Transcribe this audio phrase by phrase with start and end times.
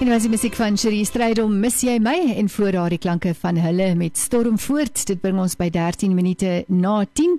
[0.00, 3.34] En was die musiek van Cherie Strydom Miss jy my en voor haar die klanke
[3.36, 5.02] van hulle met Stormvoort.
[5.10, 7.34] Dit bring ons by 13 minute na 10.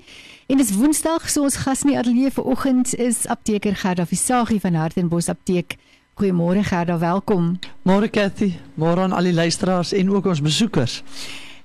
[0.46, 4.78] En dis Woensdag, so ons gas in die ateljee vanoggend is apteker Gerda Visagie van
[4.78, 5.80] Hartenbos Apteek.
[6.22, 7.56] Goeiemôre Gerda, welkom.
[7.82, 11.02] Môre Cathy, môre aan al die luisteraars en ook ons besoekers.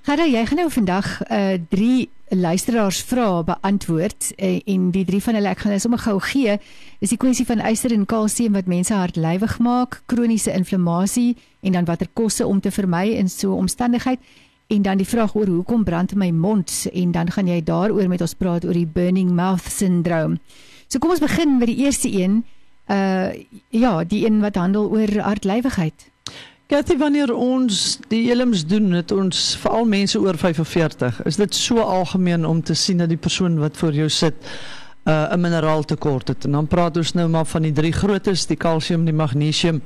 [0.06, 5.34] Gerda, jy gaan nou vandag uh drie luisteraars vrae beantwoord uh, en die drie van
[5.34, 6.54] hulle ek gaan nou sommer gou gee
[7.02, 11.34] is die kwessie van yster en kalsium wat mense hartlywig maak, kroniese inflammasie
[11.66, 14.22] en dan watter kosse om te vermy in so 'n omstandigheid
[14.70, 18.20] en dan die vraag oor hoekom brand my mond en dan gaan jy daaroor met
[18.20, 20.38] ons praat oor die burning mouth syndrome.
[20.86, 22.44] So kom ons begin met die eerste een.
[22.86, 23.34] Uh
[23.70, 26.10] ja, die een wat handel oor hartlywigheid.
[26.66, 31.78] Kathy, wanneer ons die elms doen, het ons veral mense oor 45, is dit so
[31.78, 34.34] algemeen om te sien dat die persoon wat voor jou sit
[35.06, 36.44] uh, 'n mineraaltekort het.
[36.44, 39.78] En dan praat ons nou maar van die drie grootes, die kalsium, die magnesium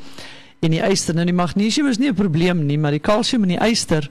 [0.60, 1.14] en die yster.
[1.14, 4.08] Nou die magnesium is nie 'n probleem nie, maar die kalsium en die yster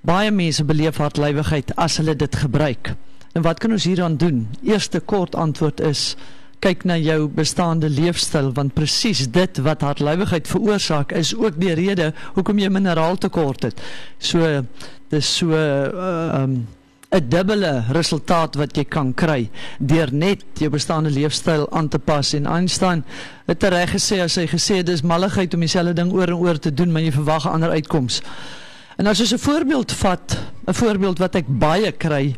[0.00, 2.94] baie mense beleef hartlywigheid as hulle dit gebruik.
[3.34, 4.46] En wat kan ons hieraan doen?
[4.62, 6.16] Eerste kort antwoord is
[6.60, 12.12] kyk na jou bestaande leefstyl want presies dit wat hartlywigheid veroorsaak is ook die rede
[12.34, 13.80] hoekom jy mineraaltekort het.
[14.18, 14.64] So
[15.10, 16.66] dis so uh, um
[17.08, 19.48] 'n dubbele resultaat wat jy kan kry
[19.80, 23.04] deur net jou bestaande leefstyl aan te pas en Einstein
[23.46, 26.74] het reg gesê as hy gesê dis malligheid om dieselfde ding oor en oor te
[26.74, 28.20] doen maar jy verwag 'n ander uitkoms.
[28.98, 30.36] En as ons 'n voorbeeld vat,
[30.66, 32.36] 'n voorbeeld wat ek baie kry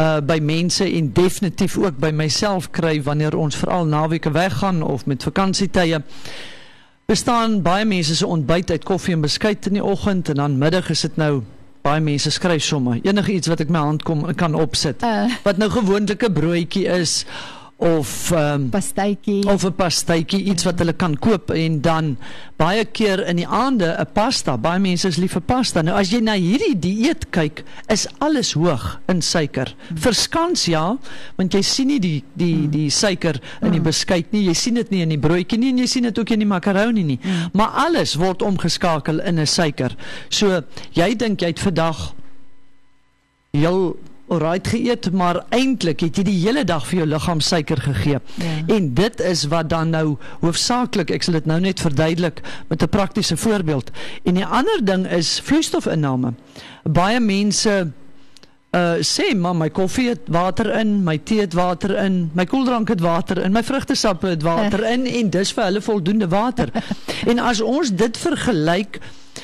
[0.00, 5.06] uh by mense en definitief ook by myself kry wanneer ons veral naweke weggaan of
[5.06, 6.02] met vakansietye
[7.10, 10.90] bestaan baie mense se ontbyt uit koffie en beskuit in die oggend en dan middag
[10.90, 11.42] is dit nou
[11.84, 15.02] baie mense skryf sommer enige iets wat ek my hand kom kan opsit.
[15.02, 15.26] Uh.
[15.44, 17.24] wat nou gewoonlik 'n broodjie is
[17.80, 22.16] of um, pastytjie of 'n pastytjie iets wat hulle kan koop en dan
[22.60, 26.12] baie keer in die aande 'n pasta baie mense is lief vir pasta nou as
[26.12, 29.96] jy na hierdie dieet kyk is alles hoog in suiker mm.
[29.96, 30.98] verskans ja
[31.36, 32.70] want jy sien nie die die mm.
[32.70, 35.78] die suiker in die beskuit nie jy sien dit nie in die broodjie nie en
[35.78, 37.50] jy sien dit ook in die makaroni nie mm.
[37.52, 39.96] maar alles word omgeskakel in 'n suiker
[40.28, 40.62] so
[40.92, 42.12] jy dink jy het vandag
[43.56, 43.96] jou
[44.30, 48.18] alright geëet, maar eintlik het jy die hele dag vir jou liggaam suiker gegee.
[48.38, 48.56] Ja.
[48.76, 52.88] En dit is wat dan nou hoofsaaklik, ek sal dit nou net verduidelik met 'n
[52.88, 53.90] praktiese voorbeeld.
[54.24, 56.34] En die ander ding is vloeistofinname.
[56.84, 57.92] Baie mense
[58.70, 62.88] uh sê maar my koffie het water in, my tee het water in, my koeldrank
[62.88, 66.70] het water in, my vrugtesap het water in en dis vir hulle voldoende water.
[67.30, 69.00] en as ons dit vergelyk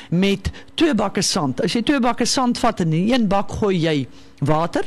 [0.09, 1.61] met twee bakke sand.
[1.61, 4.07] As jy twee bakke sand vat en in een bak gooi jy
[4.39, 4.85] water.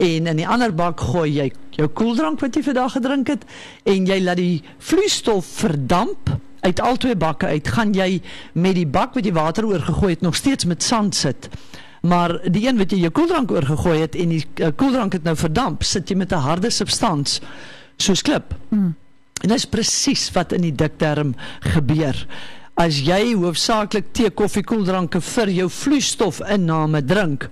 [0.00, 3.44] En in die ander bak gooi jy jou koeldrank wat jy vandag gedrink het
[3.84, 7.68] en jy laat die vloeistof verdamp uit al twee bakke uit.
[7.68, 11.48] Gaan jy met die bak wat jy water oorgegooi het nog steeds met sand sit.
[12.00, 15.36] Maar die een wat jy jou koeldrank oorgegooi het en die uh, koeldrank het nou
[15.36, 17.40] verdamp sit jy met 'n harde substans
[17.96, 18.54] soos klip.
[18.68, 18.94] Mm.
[19.40, 22.26] en dit is presies wat in die dikterm gebeur.
[22.74, 27.48] As jy hoofsaaklik tee koffie koeldranke vir jou vloeistof inname drink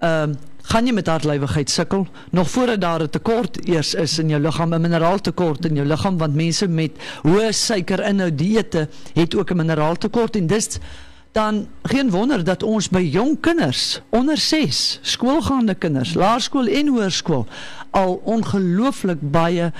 [0.00, 2.06] ehm uh, gaan jy met hartlywigheid sukkel?
[2.30, 6.18] Nog voordat daar 'n tekort eers is in jou liggaam 'n mineraaltekort in jou liggaam
[6.18, 6.90] want mense met
[7.22, 10.36] hoë suikerinhoud dieete het ook 'n mineraaltekort.
[10.36, 10.78] En dis
[11.32, 17.46] dan geen wonder dat ons by jong kinders onder 6 skoolgaande kinders laerskool en hoërskool
[17.90, 19.72] al ongelooflik baie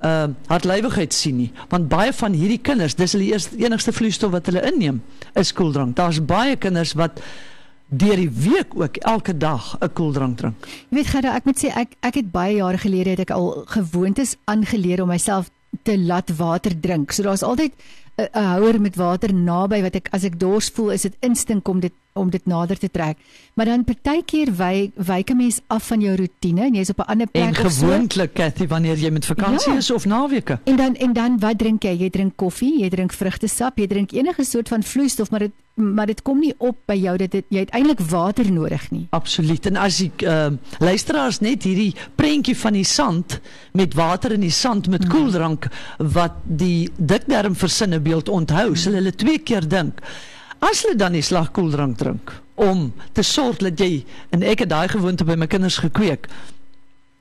[0.00, 1.50] uh hartlywigheid sien nie.
[1.68, 5.02] Want baie van hierdie kinders dis hulle eerste enigste vloeistof wat hulle inneem
[5.34, 5.96] is koeldrank.
[5.96, 7.20] Daar's baie kinders wat
[7.90, 10.66] deur die week ook elke dag 'n koeldrank drink.
[10.88, 13.64] Jy weet Gerda, ek moet sê ek ek het baie jare gelede het ek al
[13.66, 15.50] gewoontes aangeleer om myself
[15.82, 17.12] te laat water drink.
[17.12, 17.72] So daar's altyd
[18.16, 21.80] 'n houer met water naby wat ek as ek dors voel, is dit instink om
[21.80, 23.18] dit om dit nader te trek.
[23.54, 27.10] Maar dan partykeer wy wyk 'n mens af van jou rotine en jy's op 'n
[27.10, 28.28] ander plek en gewoonlik so.
[28.32, 29.78] Cathy wanneer jy met vakansie ja.
[29.78, 30.58] is of naweke.
[30.64, 31.96] En dan en dan wat drink jy?
[31.98, 36.06] Jy drink koffie, jy drink vrugtesap, jy drink enige soort van vloeistof, maar dit maar
[36.06, 39.06] dit kom nie op by jou dat dit jy het eintlik water nodig nie.
[39.16, 39.66] Absoluut.
[39.66, 43.40] En as ek uh, luisteraars net hierdie prentjie van die sand
[43.72, 45.12] met water in die sand met hmm.
[45.12, 48.76] koeldrank wat die dikdarm versinne beeld onthou, hmm.
[48.76, 50.04] sal hulle twee keer dink
[50.60, 54.04] as hulle dan die slagkoeldrank drink om te sorg dat jy
[54.34, 56.28] en ek het daai gewoonte by my kinders gekweek.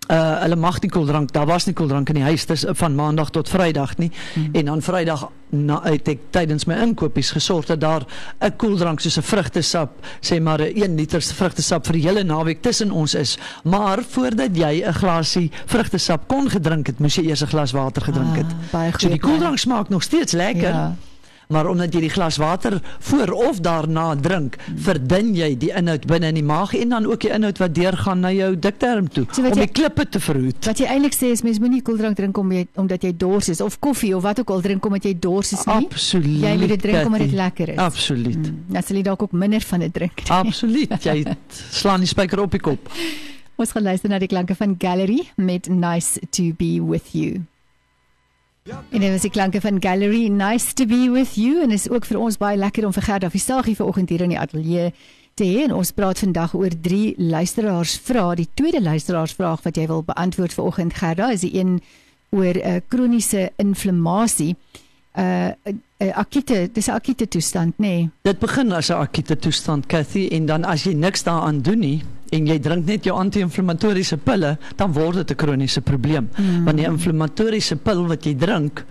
[0.09, 3.29] Uh hulle mag nie koeldrank, daar was nie koeldrank in die huis dis van maandag
[3.29, 4.09] tot vrydag nie.
[4.33, 4.49] Hmm.
[4.57, 8.05] En dan vrydag na uit ek tydens my inkopies gesorg dat daar
[8.41, 9.91] 'n koeldrank soos 'n vrugtesap,
[10.21, 13.37] sê maar 'n 1 liter vrugtesap vir die hele naweek tussen ons is.
[13.63, 18.01] Maar voordat jy 'n glasie vrugtesap kon gedrink het, moes jy eers 'n glas water
[18.01, 18.51] gedrink het.
[18.73, 20.73] Ah, so die koeldrank smaak nog steeds lekker.
[20.73, 20.95] Ja
[21.49, 22.75] maar omdat jy die glas water
[23.09, 24.53] voor of daarna drink,
[24.85, 28.21] verdun jy die inhoud binne in die maag en dan ook die inhoud wat deurgaan
[28.21, 30.61] na jou dikterm toe So om jy- die klippe te verhoed.
[30.69, 33.61] Wat jy eintlik sê is mens moenie koeldrank drink om jy, omdat jy dors is
[33.65, 35.87] of koffie of wat ook al drink omdat jy dors is nie.
[35.89, 36.39] Absoluut.
[36.45, 37.77] Jy moet dit drink omdat dit lekker is.
[37.77, 38.37] Absoluut.
[38.37, 40.21] Mm, Dan sal jy dalk ook minder van dit drink.
[40.43, 41.03] Absoluut.
[41.03, 41.25] Jy
[41.71, 42.89] slaan die spyker op die kop.
[43.57, 47.41] Ons gaan luister na die klanke van Gallery met Nice to be with you.
[48.69, 52.05] En dit was die klanke van Gallery Nice to be with you en is ook
[52.05, 54.91] vir ons baie lekker om vir Gerda Visagie vanoggend hier in die ateljee
[55.39, 58.35] te hê ons praat vandag oor drie luisteraars vrae.
[58.41, 61.79] Die tweede luisteraarsvraag wat jy wil beantwoord vanoggend Gerda is die een
[62.35, 64.55] oor 'n uh, kroniese inflammasie.
[65.15, 67.87] 'n uh, uh, akute, dis 'n akute toestand, nê?
[67.87, 68.09] Nee.
[68.21, 72.03] Dit begin as 'n akute toestand, Cathy, en dan as jy niks daaraan doen nie
[72.31, 76.29] en jy drink net jou anti-inflammatoriese pille, dan word dit 'n kroniese probleem.
[76.37, 76.65] Mm.
[76.65, 78.85] Want die inflammatoriese pil wat jy drink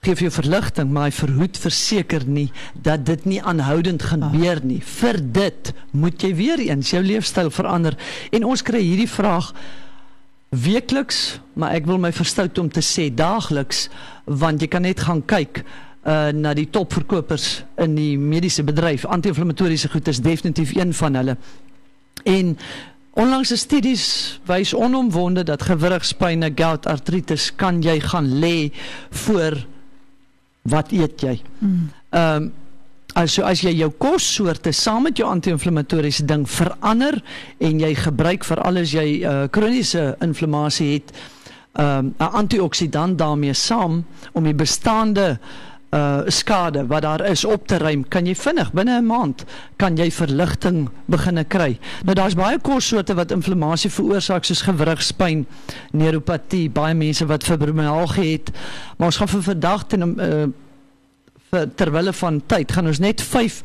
[0.00, 4.78] gee vir jou verligting, maar hy verhoed verseker nie dat dit nie aanhoudend gebeur nie.
[4.80, 7.96] Vir dit moet jy weer eens jou leefstyl verander.
[8.30, 9.50] En ons kry hierdie vraag
[10.54, 13.88] weekliks, maar ek wil my verstout om te sê daagliks,
[14.24, 15.64] want jy kan net gaan kyk
[16.08, 19.04] uh na die topverkopers in die mediese bedryf.
[19.04, 21.34] Anti-inflammatoriese goed is definitief een van hulle.
[22.24, 22.58] En
[23.18, 24.04] onlangse studies
[24.46, 28.70] wys onomwonde dat gewrigspyne, gout, artritis kan jy gaan lê
[29.10, 29.58] voor
[30.62, 31.36] wat eet jy.
[31.58, 31.90] Mm.
[32.10, 32.50] Ehm um,
[33.18, 37.16] also as jy jou kossoorte saam met jou anti-inflammatoriese ding verander
[37.58, 41.10] en jy gebruik vir alles jy uh, kroniese inflammasie het,
[41.72, 45.38] ehm um, 'n antioksidant daarmee saam om die bestaande
[45.90, 49.44] uh skade wat daar is op te ruim, kan jy vinnig binne 'n maand
[49.76, 51.78] kan jy verligting beginne kry.
[52.04, 55.46] Nou daar's baie kossoorte wat inflammasie veroorsaak soos gewrigspyn,
[55.92, 58.50] neuropatie, baie mense wat fibromialgie het.
[58.96, 60.46] Maar ons gaan vir vandag ten uh,
[61.50, 63.62] vir terwille van tyd gaan ons net 5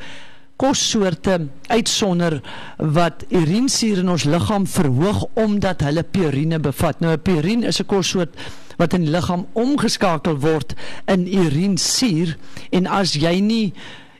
[0.55, 2.37] kossoorte uitsonder
[2.77, 6.99] wat urinesuur in ons liggaam verhoog omdat hulle purine bevat.
[6.99, 8.35] Nou 'n purine is 'n kossoort
[8.77, 10.73] wat in die liggaam omgeskakel word
[11.05, 12.37] in urinesuur
[12.71, 13.73] en as jy nie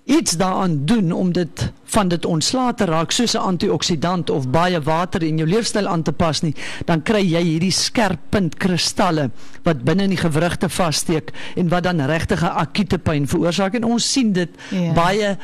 [0.06, 4.82] iets daaraan doen om dit van dit ontslae te raak soos 'n antioksidant of baie
[4.82, 6.56] water in jou leefstyl aan te pas nie,
[6.86, 9.30] dan kry jy hierdie skerp puntkristalle
[9.64, 13.84] wat binne in die gewrigte vassteek en wat dan regtig 'n akute pyn veroorsaak en
[13.84, 14.94] ons sien dit Ja.
[14.94, 15.38] baie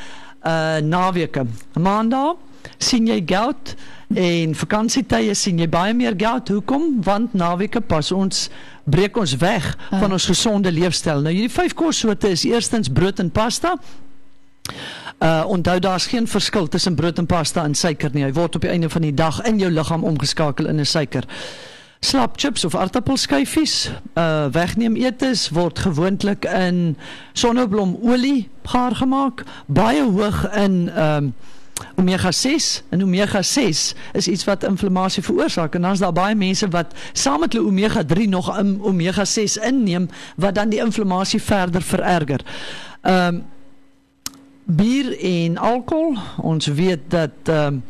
[0.45, 1.45] uh naweke.
[1.79, 2.35] Maandag
[2.77, 3.75] sien jy gout
[4.15, 6.47] en vakansietye sien jy baie meer gout.
[6.49, 7.03] Hoekom?
[7.03, 8.49] Want naweke pas ons
[8.85, 9.99] breek ons weg Ah.
[9.99, 11.21] van ons gesonde leefstyl.
[11.21, 13.75] Nou hierdie vyf kossoorte is eerstens brood en pasta.
[15.19, 18.23] Uh onthou daar's geen verskil tussen brood en pasta en suiker nie.
[18.23, 21.23] Hy word op die einde van die dag in jou liggaam omgeskakel in 'n suiker.
[22.01, 26.95] Slap chips of aartappelskyfies, uh wegneem eetes word gewoonlik in
[27.33, 31.33] sonneblomolie gaar gemaak, baie hoog in um
[31.95, 36.67] omega 6 en omega 6 is iets wat inflammasie veroorsaak en dan's daar baie mense
[36.69, 41.41] wat saam met hulle omega 3 nog um, omega 6 inneem wat dan die inflammasie
[41.41, 42.43] verder vererger.
[43.01, 43.43] Um
[44.69, 47.81] bier en alkohol, ons weet dat um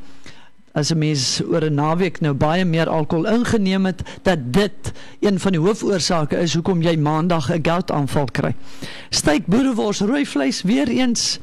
[0.71, 5.39] as 'n mens oor 'n naweek nou baie meer alkohol ingeneem het, dat dit een
[5.39, 8.55] van die hoofoorsake is hoekom jy maandag 'n gout aanval kry.
[9.09, 11.39] Steak, boerewors, rooi vleis, weer eens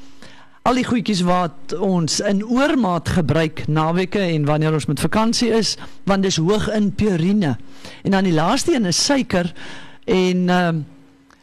[0.67, 5.77] al die goedjies wat ons in oormaat gebruik naweke en wanneer ons met vakansie is,
[6.11, 7.53] want dis hoog in purine.
[8.03, 9.53] En dan die laaste een is suiker
[10.05, 10.85] en ehm um,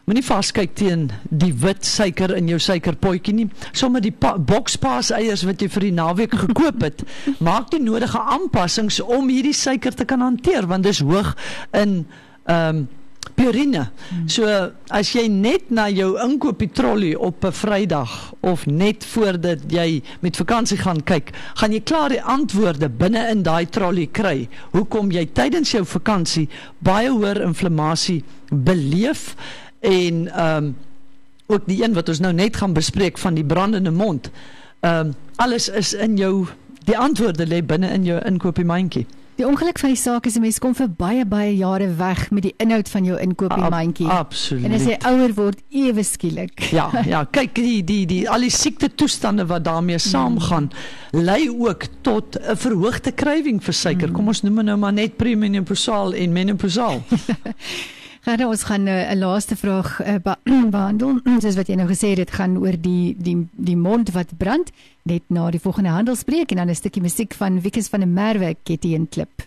[0.04, 3.46] Moenie vaskyk teen die wit suiker in jou suikerpotjie nie.
[3.72, 7.06] Sommige die bokspaas eiers wat jy vir die naweek gekoop het,
[7.48, 11.32] maak die nodige aanpassings om hierdie suiker te kan hanteer want dis hoog
[11.72, 12.02] in
[12.44, 12.84] ehm um,
[13.36, 13.88] purine.
[14.28, 14.46] So
[14.94, 20.36] as jy net na jou inkoopie trolley op 'n Vrydag of net voordat jy met
[20.36, 24.48] vakansie gaan kyk, gaan jy klaar die antwoorde binne in daai trolley kry.
[24.72, 26.50] Hoekom jy tydens jou vakansie
[26.80, 29.36] baie hoër inflammasie beleef
[29.80, 30.76] en ehm um,
[31.48, 34.32] ook die een wat ons nou net gaan bespreek van die brandende mond.
[34.80, 36.48] Ehm um, alles is in jou
[36.86, 39.06] die antwoorde lê binne in jou inkopiesmandjie.
[39.36, 42.44] Die ongeluk van die saak is 'n mens kom vir baie baie jare weg met
[42.44, 44.08] die inhoud van jou inkopiesmandjie.
[44.08, 44.66] Absoluut.
[44.66, 46.62] En as jy ouer word, ewe skielik.
[46.74, 50.72] Ja, ja, kyk die die die al die siekte toestande wat daarmee saamgaan,
[51.12, 54.12] lei ook tot 'n verhoogde krywing vir suiker.
[54.12, 57.04] Kom ons noem dit nou maar net premenopausaal en menopausaal.
[58.24, 60.36] Gaan ons gaan 'n uh, laaste vraag uh, be
[60.78, 61.20] behandel.
[61.44, 64.72] Soos wat jy nou gesê het, dit gaan oor die die die mond wat brand
[65.04, 68.56] net na die volgende handelsbreek en dan 'n stukkie musiek van Wikus van der Merwe,
[68.64, 69.44] Kitty en Klip.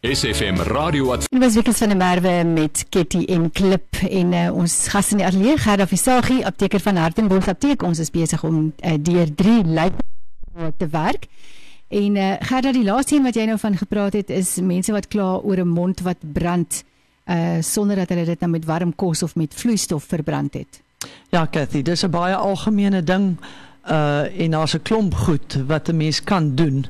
[0.00, 4.52] SFM Radio wat Dit was Wikus van der Merwe met Ketty en Klip en uh,
[4.52, 8.74] ons gas in die ateljee Gerda Visagie apteker van Hartenbos apteek ons is besig om
[8.84, 9.92] uh, deur 3 lyf
[10.76, 11.26] te werk
[11.88, 15.08] en uh, Gerda die laaste een wat jy nou van gepraat het is mense wat
[15.08, 16.94] kla oor 'n mond wat brand uh,
[17.60, 20.82] sonder dat hulle dit nou met warm kos of met vloeistof verbrand het
[21.30, 23.36] Ja Cathy dis 'n baie algemene ding
[23.90, 26.86] uh en daar's 'n klomp goed wat 'n mens kan doen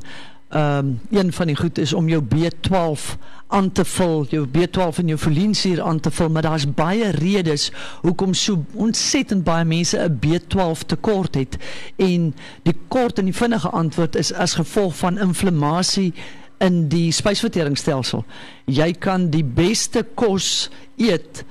[0.48, 3.16] ehm um, een van die goed is om jou B12
[3.46, 7.72] aan te vul, jou B12 en jou folinsuur aan te vul, maar daar's baie redes
[8.02, 11.56] hoekom so ontsettend baie mense 'n B12 tekort het.
[11.96, 16.14] En die kort en die vinnige antwoord is as gevolg van inflammasie
[16.58, 18.24] in die spysverteringsstelsel.
[18.64, 21.44] Jy kan die beste kos eet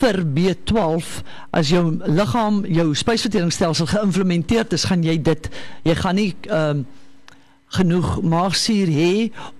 [0.00, 1.20] vir B12
[1.56, 5.50] as jou liggaam, jou spysverteringsstelsel geïmplementeer is, gaan jy dit
[5.84, 6.88] jy gaan nie ehm um,
[7.70, 9.12] genoeg maagsuur hê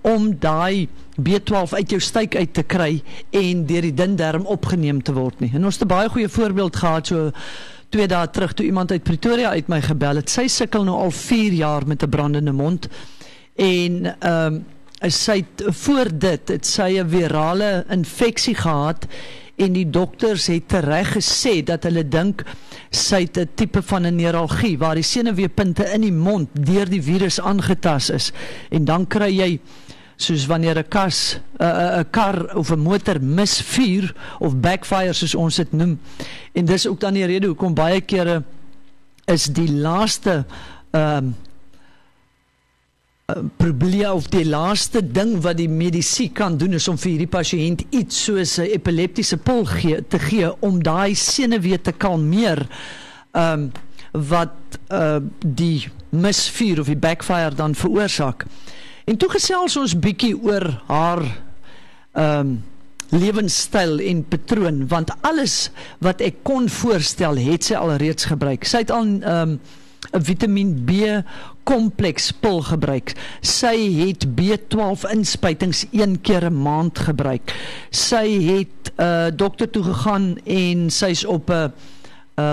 [0.03, 2.89] om daai B12 uit jou stuik uit te kry
[3.39, 5.51] en deur die dun darm opgeneem te word nie.
[5.55, 7.31] En ons het 'n baie goeie voorbeeld gehad so
[7.89, 10.29] 2 dae terug toe iemand uit Pretoria uit my gebel het.
[10.29, 12.87] Sy sukkel nou al 4 jaar met 'n brandende mond
[13.55, 14.65] en ehm um,
[15.09, 19.07] sy voor dit het sy 'n virale infeksie gehad
[19.55, 22.43] en die dokters het reg gesê dat hulle dink
[22.89, 27.01] sy het 'n tipe van 'n neuralgie waar die senuweepunte in die mond deur die
[27.01, 28.31] virus aangetas is.
[28.69, 29.59] En dan kry jy
[30.15, 35.55] soos wanneer 'n kas 'n 'n kar of 'n motor misvuur of backfire soos ons
[35.55, 35.99] dit noem.
[36.53, 38.43] En dis ook dan die rede hoekom baie kere
[39.25, 40.45] is die laaste
[40.91, 41.35] ehm um,
[43.57, 47.85] probleem of die laaste ding wat die medisy kan doen is om vir hierdie pasiënt
[47.89, 52.67] iets soos 'n epileptiese pil gee te gee om daai senuwee te kalmeer
[53.31, 53.71] ehm um,
[54.11, 58.45] wat uh die misvuur of die backfire dan veroorsaak.
[59.05, 61.23] En toe gesels ons bietjie oor haar
[62.11, 62.63] ehm um,
[63.11, 65.69] lewenstyl en patroon want alles
[65.99, 68.63] wat ek kon voorstel het sy alreeds gebruik.
[68.63, 69.59] Sy het al ehm um,
[70.09, 70.91] 'n Vitamiin B
[71.63, 73.13] kompleks pil gebruik.
[73.41, 77.53] Sy het B12 inspuitings een keer 'n maand gebruik.
[77.89, 81.69] Sy het 'n uh, dokter toe gegaan en sy's op 'n uh,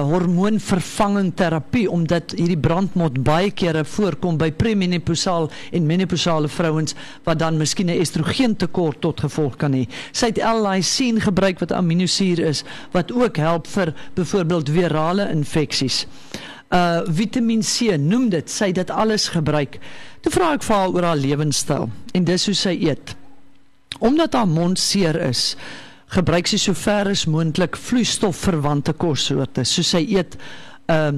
[0.08, 7.58] hormoonvervanging terapie omdat hierdie brandmot baie kere voorkom by premenopausal en menopausale vrouens wat dan
[7.58, 9.86] miskien 'n estrogen tekort tot gevolg kan hê.
[10.12, 16.06] Sy het L-lysine gebruik wat aminosuur is wat ook help vir byvoorbeeld virale infeksies
[16.68, 19.78] uh Vitamiin C noem dit sy dit alles gebruik.
[20.20, 23.14] Toe vra ek vir haar oor haar lewenstyl en dis hoe sy eet.
[24.04, 25.54] Omdat haar mond seer is,
[26.08, 29.64] gebruik sy sover as moontlik vloeistofverwante kossoorte.
[29.64, 30.38] So sy eet
[30.88, 31.12] 'n uh,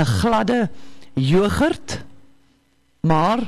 [0.00, 0.70] 'n gladde
[1.14, 2.04] jogurt,
[3.00, 3.44] maar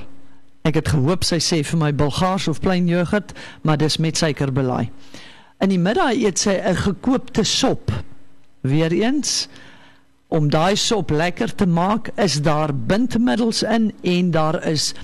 [0.64, 4.52] ek het gehoop sy sê vir my Bulgaars of plain jogurt, maar dis met suiker
[4.52, 4.90] belaai.
[5.60, 7.90] In die middag eet sy 'n gekoopte sop.
[8.60, 9.48] Weereens
[10.28, 14.94] om daai sop lekker te maak, is daar bindmiddels in en daar is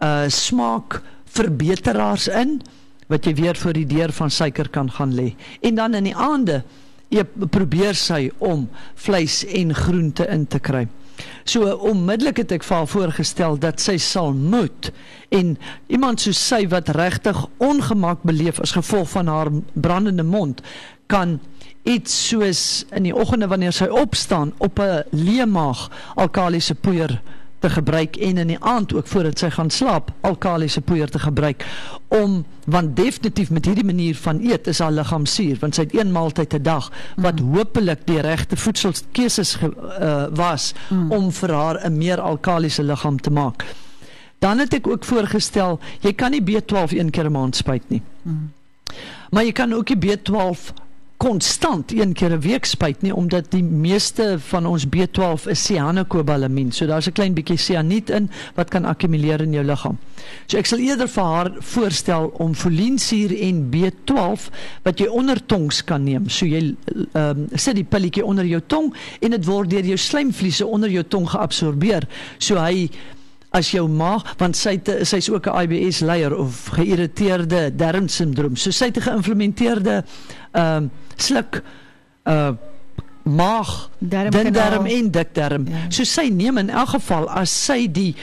[0.00, 2.60] uh smaak verbeteraars in
[3.10, 5.34] wat jy weer vir die deur van suiker kan gaan lê.
[5.60, 6.62] En dan in die aande
[7.10, 10.86] jy probeer sy om vleis en groente in te kry.
[11.44, 14.92] So onmiddellik het ek vir haar voorgestel dat sy sal moet
[15.34, 15.56] en
[15.92, 20.62] iemand soos sy wat regtig ongemak beleef as gevolg van haar brandende mond
[21.10, 21.38] kan
[21.88, 22.62] iets soos
[22.94, 27.20] in die oggende wanneer sy opstaan op 'n leemaag alkalisiese poeier
[27.60, 31.64] te gebruik en in die aand ook voordat sy gaan slaap alkalisiese poeier te gebruik
[32.08, 35.94] om want definitief met hierdie manier van eet is haar liggaam suur want sy het
[35.94, 37.54] een maaltyd 'n dag wat mm.
[37.54, 41.12] hopelik die regte voedselkeuses uh, was mm.
[41.12, 43.64] om vir haar 'n meer alkalisiese liggaam te maak.
[44.38, 48.02] Dan het ek ook voorgestel jy kan nie B12 een keer 'n maand spuit nie.
[48.22, 48.52] Mm.
[49.30, 50.72] Maar jy kan ook die B12
[51.20, 56.72] konstant een keer 'n week spuit nie omdat die meeste van ons B12 is cyanocobalamin.
[56.72, 59.98] So daar's 'n klein bietjie cyaniet in wat kan akkumuleer in jou liggaam.
[60.46, 64.50] So ek sal eerder vir haar voorstel om folinsuur en B12
[64.82, 66.28] wat jy ondertongs kan neem.
[66.28, 66.74] So jy
[67.12, 70.90] ehm um, sit die pilletjie onder jou tong en dit word deur jou slijmvliese onder
[70.90, 72.08] jou tong geabsorbeer.
[72.38, 72.90] So hy
[73.50, 78.56] as jou maag want sy sy's ook 'n IBS leier of geïrriteerde darmsindroom.
[78.56, 80.04] So sy het 'n geïmplementeerde
[80.52, 81.62] ehm uh, sluk
[82.24, 82.52] uh
[83.22, 85.66] maag dan darm en dikdarm.
[85.68, 85.84] Ja.
[85.88, 88.14] So sy neem in elk geval as sy die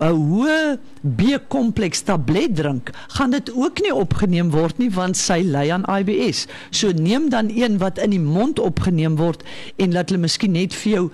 [0.00, 5.70] uh, hoë B-kompleks tablet drink, gaan dit ook nie opgeneem word nie want sy ly
[5.70, 6.46] aan IBS.
[6.70, 9.44] So neem dan een wat in die mond opgeneem word
[9.76, 11.10] en laat hulle miskien net vir jou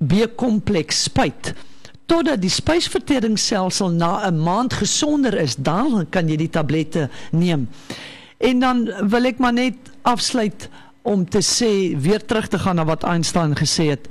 [0.00, 1.54] B-kompleks spuit
[2.10, 7.68] totdat die spysverteringsstelsel na 'n maand gesonder is, dan kan jy die tablette neem.
[8.38, 10.68] En dan wil ek maar net afsluit
[11.02, 14.08] om te sê weer terug te gaan na wat Einstein gesê het.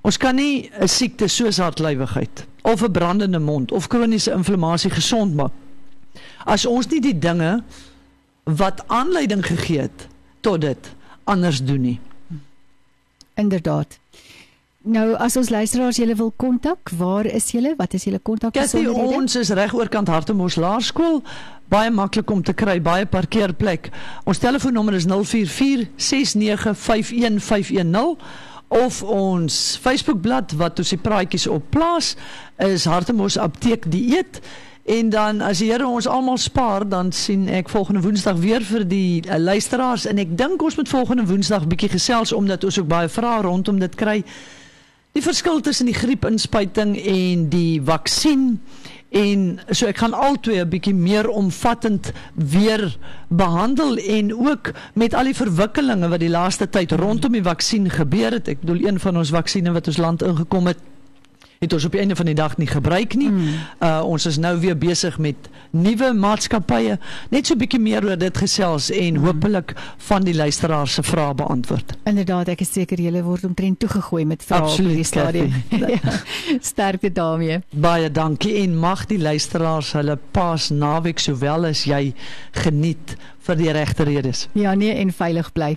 [0.00, 5.34] Ons kan nie 'n siekte soos hartlywigheid of 'n brandende mond of kroniese inflammasie gesond
[5.34, 5.52] maak
[6.44, 7.58] as ons nie die dinge
[8.44, 10.06] wat aanleiding gegee het
[10.44, 10.90] tot dit
[11.24, 12.00] anders doen nie.
[13.40, 13.98] Inderdaad.
[14.84, 17.72] Nou as ons luisteraars julle wil kontak, waar is julle?
[17.78, 19.16] Wat is julle kontak besonderhede?
[19.16, 21.22] Ons is reg oorkant Hartemos Laerskool.
[21.72, 23.88] Baie maklik om te kry, baie parkeerplek.
[24.28, 28.18] Ons telefoonnommer is 044 6951510
[28.68, 32.12] of ons Facebookblad wat ons die praatjies op plaas
[32.60, 34.42] is Hartemos Apteek Dieet.
[34.84, 38.84] En dan as die Here ons almal spaar, dan sien ek volgende Woensdag weer vir
[38.84, 42.92] die uh, luisteraars en ek dink ons moet volgende Woensdag bietjie gesels omdat ons ook
[42.92, 44.20] baie vrae rondom dit kry.
[45.14, 48.56] Die verskil tussen die griepinspuiting en die vaksin
[49.14, 52.82] en so ek gaan albei 'n bietjie meer omvattend weer
[53.30, 58.32] behandel en ook met al die verwikkelinge wat die laaste tyd rondom die vaksin gebeur
[58.32, 58.48] het.
[58.48, 60.82] Ek bedoel een van ons vaksines wat ons land ingekom het
[61.58, 63.30] het ons op die einde van die dag nie gebruik nie.
[63.30, 63.48] Mm.
[63.80, 66.98] Uh ons is nou weer besig met nuwe maatskappye.
[67.30, 69.24] Net so 'n bietjie meer oor dit gesels en mm.
[69.24, 71.94] hopelik van die luisteraars se vrae beantwoord.
[72.04, 75.52] Inderdaad, ek is seker julle word omtrent toegegooi met vrae op hierdie stadium.
[75.94, 75.98] ja,
[76.60, 77.60] sterkte daarmee.
[77.70, 82.14] Baie dankie en mag die luisteraars hulle paas naweek sowel as jy
[82.52, 84.48] geniet vir die regte redes.
[84.52, 85.74] Ja, nee en veilig bly.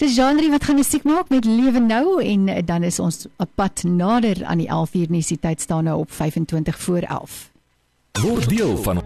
[0.00, 3.50] Dis Jean-Marie wat gaan musiek maak met Lewe Nou en eh, dan is ons op
[3.54, 5.26] pad nader aan die 11 uur nuus.
[5.26, 7.50] Die tyd staan nou op 25 voor 11.
[8.22, 9.02] Word deel van